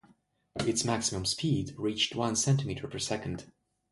[0.61, 3.51] Its maximum speed reached one centimeter per second.